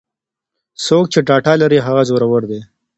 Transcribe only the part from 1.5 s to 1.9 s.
لري